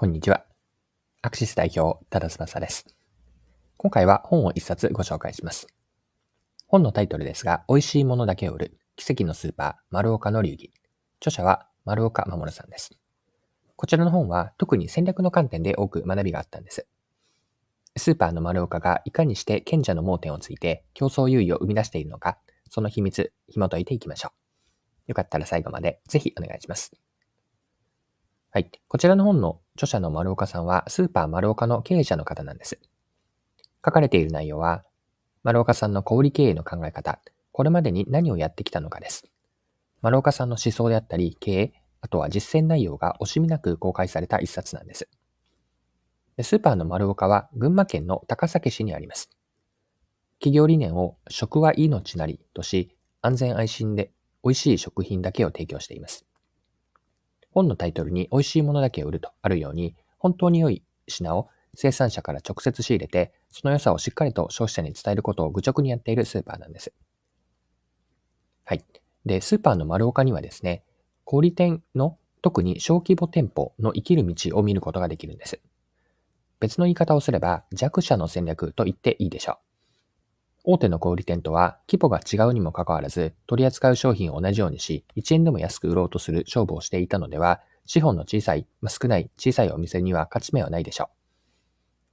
[0.00, 0.44] こんにちは。
[1.22, 2.86] アクシス代表、ただ翼です。
[3.76, 5.66] 今回は本を一冊ご紹介します。
[6.68, 10.72] 本のタイトルですが、美味しいものだけを売る、奇跡のスーパー、丸岡の流儀。
[11.16, 12.96] 著者は丸岡守さんです。
[13.74, 16.86] こちらの本は特に戦略の観点で多く学びがあったんです。
[17.96, 22.38] スーパーの丸岡がいかにして賢者の盲点をついて競争優位を生み出しているのか、
[22.70, 25.08] その秘密、紐解いていきましょう。
[25.08, 26.92] よかったら最後までぜひお願いします。
[28.50, 28.70] はい。
[28.88, 32.80] こちらの本の著者の丸岡さんは、スーパー丸岡の経営者の方なんです。
[33.86, 34.84] 書かれている内容は、
[35.44, 37.20] 丸岡さんの小売経営の考え方、
[37.52, 39.30] これまでに何をやってきたのかです。
[40.02, 45.08] 丸岡さんの思想であったり、経営、あとは実践内容が惜しみなく公開された一冊なんです。
[46.42, 49.30] スーパーの丸岡は群馬県の高崎市にあります。
[50.40, 56.27] 企業理念を食は命なりとし、安全安心で美味しい食品だけを提供しています。
[57.50, 66.92] 本のタイトルに美味しいものだけを売るとあるように、本当に良い品を生産者から直接仕入れて、その良さをしっかりと消費者に伝えることを愚直にやっているスーパーなんです。
[68.64, 68.84] はい。
[69.24, 70.82] で、スーパーの丸岡にはですね、
[71.24, 75.60] 小売店の特に小規模店舗の生きる道を見ることができるんです。
[76.60, 79.67] 別の言い方をすれば弱者の戦略と言っていいでしょう。
[80.64, 91.18] 大手の小売店とは規模が違うにもかかわらず、取り扱う商品を同じようにし、1円でも安く売ろうとする勝負をしていたのでは、資本の小さい、まあ少ない小さいお店には勝ち目はないでしょう。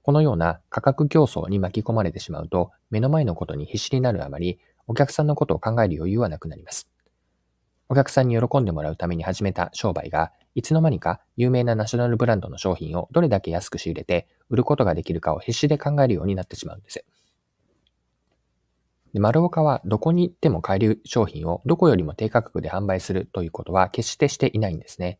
[0.03, 6.87] このような価格競争に巻き込まれてしまうと、目の前のことに必死になるあまり、お客さんのことを考える余裕はなくなります。
[7.89, 17.03] お客さんに喜んでもらうために始めた商売が、いつの間にか有名なナショナルブランドの商品をどれだけ安く仕入れて売ることができるかを必死で考えるようになってしまうんです。
[19.15, 25.19] で丸岡はどこに行っても買える商品をどこよりも低価格で販売するということは決してしていないんですね。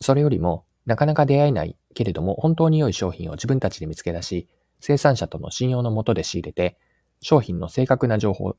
[0.00, 4.48] それよりも、なかなか出会えないけれども本当に良い商品を自分たちで見つけ出し、
[4.80, 6.76] 生産者との信用のもとで仕入れて、
[7.20, 8.56] 商品の正確な情報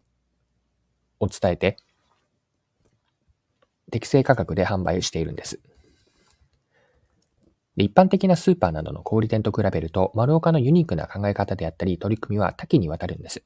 [1.19, 1.75] を伝えて、
[3.91, 5.59] 適正価格で販売しているんです。
[7.75, 13.43] 一般的なスーパーなどの小売店と比べると、丸岡のユニークな考え方であったり取り組みは多岐にわたるんです。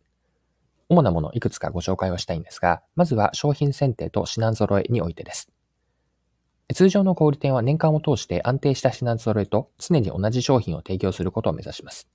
[0.90, 5.50] 主なものいくつかご紹介をしたいんですが、まずは商品選定と品揃えにおいてです。
[6.74, 12.08] 通常の小売店は年間を通して安定した品揃えと常に同じ商品を提供することを目指します。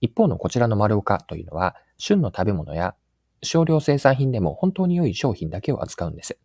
[0.00, 2.94] 一方のこちらの丸岡というのは、旬の食べ物や
[3.42, 6.38] 少量生産品でも本当に良い商品だけを扱うんです。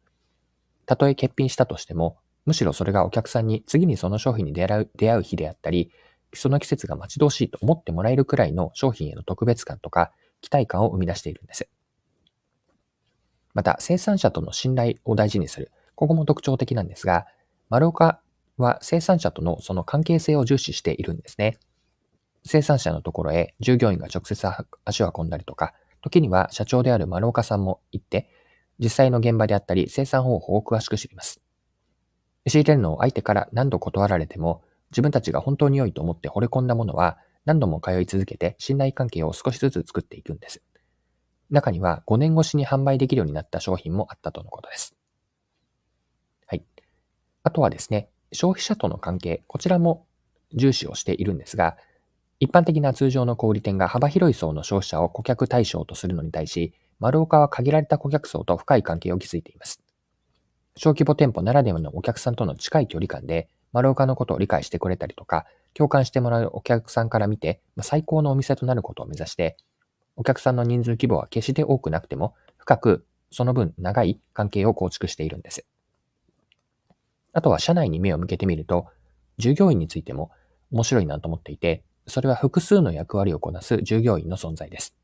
[0.86, 5.92] たとえ欠品したとしても、むしろそれがお客さんに次にその商品に出会う出会う日であったり、
[6.34, 11.68] その季節が待ち遠しいと思ってもらえるくらいの商品への特別感とか、期待感を生み出しているんです。
[13.54, 15.72] また、生産者との信頼を大事にする。
[15.96, 17.28] ここも特徴的なんですが、
[17.70, 18.22] 丸岡
[18.58, 21.58] は生産者とのその関係性を重視しているんですね。
[22.44, 24.48] 生産者のところへ従業員が直接
[24.86, 28.30] 足を運んだりとか、時には社長である丸岡さんも行って、
[28.80, 31.42] 実際の現場であったり生産方法を詳しく知ります。
[32.48, 40.62] 仕入れるのを相手から何度断られても、自分たちが本当に良いと思って惚れ込んだものは、何度も通い続けて信頼関係を少しずつ作っていくんです。
[41.50, 44.96] 中には5年越しに販売できるようになった商品もあったとのことです。
[46.48, 46.64] はい。
[47.44, 50.06] あとはですね、消費者との関係、こちらも
[50.54, 51.78] 重視をしているんですが、
[52.40, 59.82] 一般的な通常の小売店が幅広い層の消費者を顧客対象とするのに対し、丸岡は限られた顧客層と深い関係を築いています。
[60.78, 69.58] 小規模店舗ならではのお客さんとの近い距離感で、丸岡のことを理解してくれたりとか、共感してもらうお客さんから見て、最高のお店となることを目指して、
[70.16, 75.66] お客さんの人数規模は決して多くなくても、深くその分長い関係を構築しているんです。
[77.34, 78.88] あとは社内に目を向けてみると、
[79.38, 80.32] 従業員についても
[80.72, 84.96] 面白いなと思っていて、それは複数の役割をこなす従業員の存在です。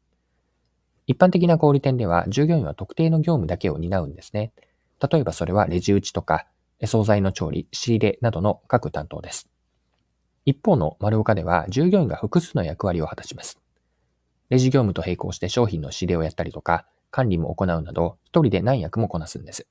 [1.06, 4.52] 一般的な小売店では従業員は特定の業務だけを担うんですね。
[5.10, 6.48] 例えばそれはレジ打ちとか、
[6.84, 9.50] 惣菜の調理、仕入れなどの各担当です。
[10.48, 13.60] 一方の丸岡では従業員が複数の役割を果たします。
[14.50, 19.68] レジ業務と並行して商品の仕入れをやったりとか、管理も行うなど、一人で何役もこなすんです。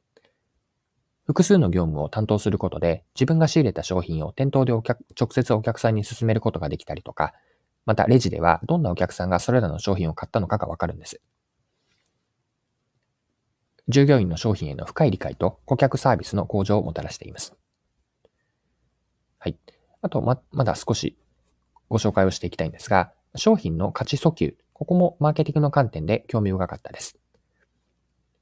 [1.25, 7.33] 複数の業務を担当することで、自分が仕入れた商品を店頭でお客直接お客さんに進めることができたりとか、
[7.87, 11.23] またレジではどんなお客さんがそれらの商品を買ったのかがわかるんです。
[13.89, 17.55] 従業員の商品への深い理解と顧客サービスの向上をもたらしています。
[19.39, 19.57] はい。
[20.03, 21.17] あと、ま、まだ少し
[21.89, 24.57] ご紹介をしていきたいんですが、商品の価値訴求。
[24.73, 27.19] ここもマーケティングの観点で興味深かったです。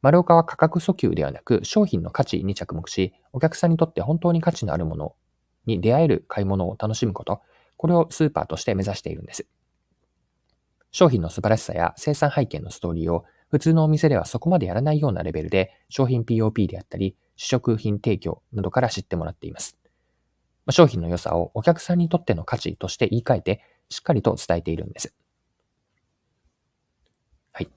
[0.03, 5.15] 丸岡は価格訴求ではなく商品の価値に着目し、お客さんにとって本当に価値のあるもの
[5.67, 7.41] に出会える買い物を楽しむこと、
[7.77, 9.47] これをスーパーとして目指しているんです。
[10.91, 19.77] 商品の素晴らしさや生産背景のストーリーを普通のお店ではそこまでやらないようなレベルで商品 POP であったり試食品提供などから知ってもらっています。
[20.71, 25.15] 商品の良さをお客さんにとっての価値として言い換えてしっかりと伝えているんです。
[27.53, 27.71] はい。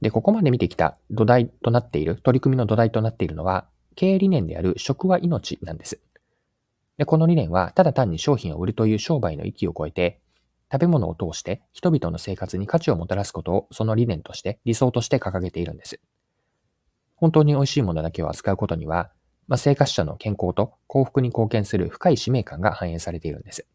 [0.00, 6.00] で、ここまで見てきた土台となっている、取り組みの土台となっているのは、経営理念である食は命なんです。
[6.98, 10.20] で、この理念は、ただ単に商品を売るという商売の域を超えて、
[10.70, 16.00] 食べ物を通して人々の生活に価値をもたらすことをその理念として理想として掲げているんです。
[17.14, 19.10] 本当に美味しいものだけを扱うことには、
[19.48, 23.66] まあ、生活者の健康と幸福に貢献する深い使命感が反映されているんです。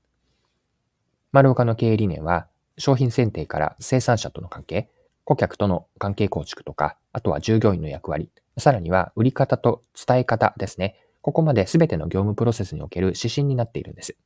[1.31, 2.47] 丸岡の経営理念は、
[2.77, 4.89] 商品選定から生産者との関係、
[5.23, 10.97] 顧客との関係構築とか、あとは従業員の役割、さらには売り方と伝え方ですね。
[11.21, 14.17] ここまで全ての業務プロセスにおける指針になっているんです。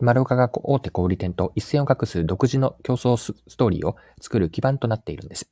[0.00, 5.50] 丸岡が大手小売店と一線を画す独自の競争ストーリーを作る基盤となっているんです。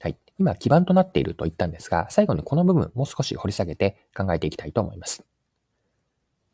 [0.00, 0.16] はい。
[0.38, 5.24] 今、基盤となっていると言ったんですが、最後にこの部分もう少し掘り下げて考えていきたいと思います。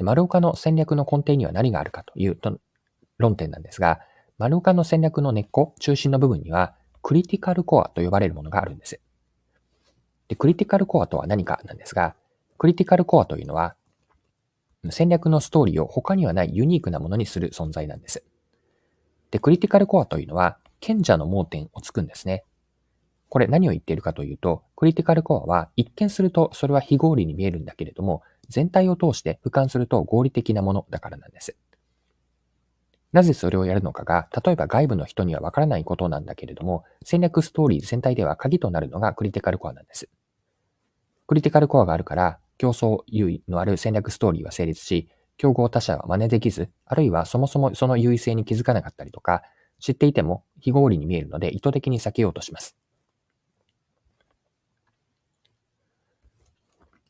[0.01, 2.37] 丸岡の戦略の根底には何があるかという
[3.19, 4.01] 論点なんですが、
[4.39, 9.01] 丸岡の戦略の根っこ、中心の部分には、クリティカルコアと呼ばれるものがあるんです。
[10.27, 12.17] で、クリティカルコアとは何かなんですが、
[12.59, 13.76] クリティカルコアというのは、
[14.93, 18.25] 戦略のストーリーを他にはないユニークなものにする存在なんです。
[19.31, 22.45] で、クリティカルコアというのは、賢者の盲点をつくんですね。
[23.29, 31.57] これ何を言っているかというと、クリティカルコアは一見するとそれは非合理に見えるんだけれども、全体を通して俯瞰すると合理的なものだからなんです。
[33.13, 40.09] なぜそれをやるのかが、例えば外部の人にはわからないことなんだけれども、戦略ストーリー全体では鍵となるのがクリティカルコアなんです。
[41.27, 49.43] クリティカルコアがあるから、競争優位のある戦略ストーリーは成立し、競合他社は真似できず、あるいはそもそもその優位性に気づかなかったりとか、
[49.79, 52.77] 知っていても非合理に見えるので意図的に避けようとします。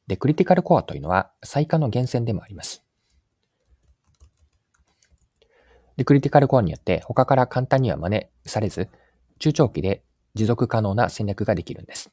[0.07, 2.85] で、クリティカルコアというのは、最下の源泉でもあります。
[5.97, 8.89] で、クリティカルコアによって他から簡単には真似されず、
[9.39, 10.03] 中長期で
[10.35, 12.13] 持続可能な戦略ができるんです。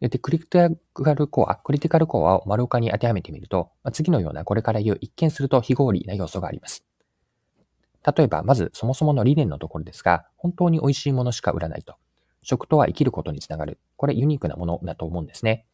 [0.00, 6.84] で、クリティカルコア、クリティカルコアを丸岡に当てはめてみると、次のようなこれから言う一見すると非合理な要素があります。
[8.16, 11.96] 例えば、まずそもそもの理念のところですが、本当に美味しいものしか売らないと。
[12.42, 13.80] 食とは生きることにつながる。
[13.96, 15.66] これユニークなものだと思うんですね。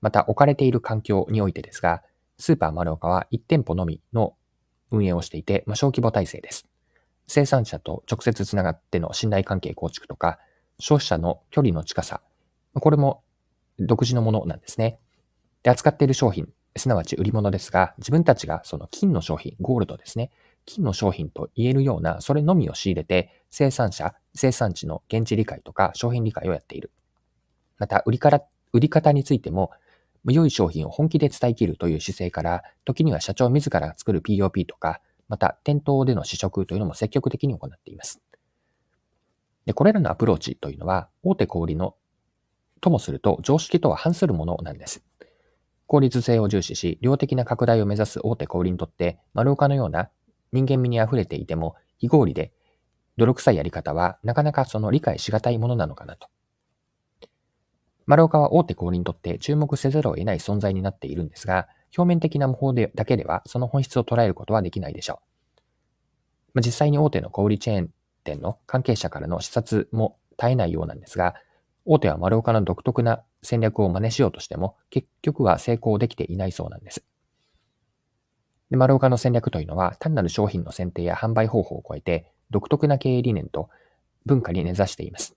[0.00, 2.02] また、置かれている環境においてですが、
[2.38, 4.36] スーパー丸岡は1店舗のみの
[4.92, 6.68] 運営をしていて、まあ、小規模体制です。
[7.26, 10.38] 生産者と直接つながっての信頼関係構築とか、
[10.78, 12.22] 消費者の距離の近さ、
[12.74, 13.22] これも
[13.78, 14.98] 独自のものなんですね。
[15.62, 20.30] で、扱っている商品、すなわち売り物ですが、自分たちがその金の商品、ゴールドですね。
[20.64, 26.92] 金の商品と言えるような、それのみを仕入れて、生産者、生産地の現地理解とか商品理解をやっている。
[27.78, 28.42] また、売りから、
[28.72, 29.70] 売り方についても、
[30.24, 38.20] 良い商品を本気で伝えきるという姿勢から、時には社長自ら作る POP とか、また店頭での試食というのも積極的に行っています。
[39.66, 41.94] でこれらのアプローチというのは、大手小売りの
[42.80, 45.02] ともすると常識とは反するものなんです。
[45.86, 50.10] 効率性を重視し、量的な拡大を目指す大手小売にとって、丸岡のような
[50.52, 52.52] 人間味に溢れていても、非合理で
[53.16, 56.28] 泥臭いやり方は、なかなかその理解しがたいものなのかなと。
[58.06, 65.60] 丸岡は大手小売にとって注目せざるを得ない存在になっているんですが、表面的な模倣でだけではその本質を捉えることはできないでしょう。
[66.54, 67.90] ま実際に大手の小売チェーン
[68.24, 71.34] 店の関係者からの視察も絶えないようなんですが、
[71.90, 77.02] 大手は丸岡の独特な戦略を真似しようとしても、結局は成功できていないそうなんです。
[78.70, 83.70] で丸岡の戦略というのは、単なる商品の選定や販売方法を超えて、独特な経営理念と
[84.26, 85.34] 文化に根ざしています。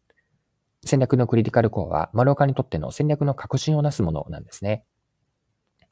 [0.83, 4.83] 戦略のクリティカルコアは、丸岡にとっての戦略の革新をなすものなんですね。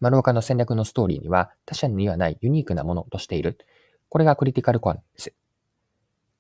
[0.01, 3.57] 丸岡の戦略のストーリーには、他社にはないユニークなものとしている。
[4.09, 5.33] これがクリティカルコアなんです。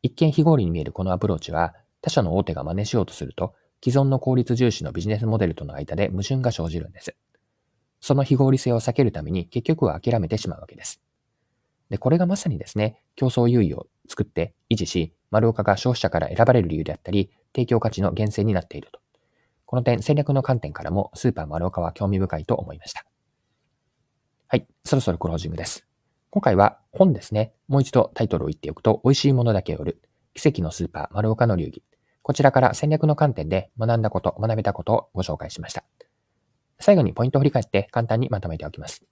[0.01, 7.15] 一見非合理に見えるこのアプローチは、他社の大手が真似しようとすると、既存の効率重視のビジネスモデルとの間で矛盾が生じるんです。
[8.01, 11.01] その非合理性を避けるために結局は諦めてしまうわけです。
[11.89, 18.99] で、これがまさにですね、競争優位を作って維持し、丸岡が消費者から選ばれる理由であったり、提供価値の源泉になっていると。
[19.65, 23.05] この点、戦略の観点からもスーパー丸岡は興味深いと思いました。
[24.47, 25.85] はい、そろそろクロージングです。
[26.31, 27.53] 今回は本ですね。
[27.67, 30.01] もう一度タイトルを言っておくと、美味しいものだけを売る。
[30.35, 31.83] 奇跡のスーパー丸岡の流儀。
[32.29, 35.83] こちらから戦略の観点で学んだこと、学べたことをご紹介しました。
[36.79, 39.03] 最後にポイントを振り返って簡単にまとめておきます。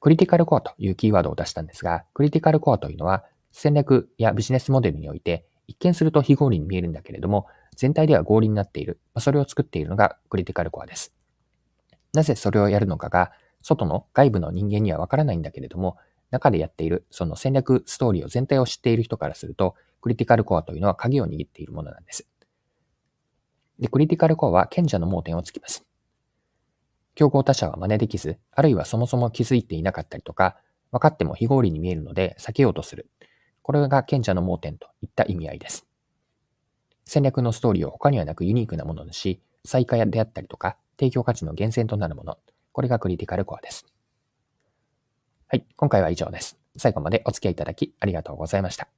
[0.00, 7.46] クリティカルコアというキーワードを出したんですが、クリティカルコアというのは戦略やビジネスモデルにおいて一見すると非合理に見えるんだけれども、
[7.76, 11.12] 全体では合理になっている、それを作っているのがクリティカルコアです。
[12.14, 15.98] なぜそれをやるのかが、外の外部の人間にはわからないんだけれども、
[16.30, 22.26] 中でやっているその戦略ストーリーを全体を知っている人からすると、クリティカルコアというのは鍵を握っているものなんです。
[23.78, 25.84] で、クリティカルコアは賢者の盲点をつきます。
[27.14, 30.56] 競合他社は真似できず、あるいはそもそも気づいていなかったりとか、
[30.92, 33.08] 分かっても非合理に見えるので避けようとする。
[33.62, 35.86] これが賢者の盲点といった意味合いです。
[37.04, 42.38] 戦略のストーリーを他にはなくユニークなものにし、再開であったりとか、提供価値の源泉となるもの。
[42.72, 43.86] これがクリティカルコアです。
[45.48, 46.58] はい、今回は以上です。
[46.76, 48.97] 最後までお付き合いいただきありがとうございました。